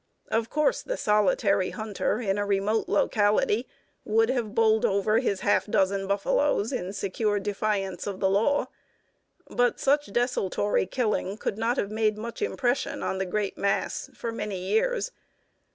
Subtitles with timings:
[0.29, 3.67] Of course the solitary hunter in a remote locality
[4.03, 8.65] would have bowled over his half dozen buffaloes in secure defiance of the law;
[9.47, 14.31] but such desultory killing could not have made much impression on the great mass for
[14.31, 15.11] many years.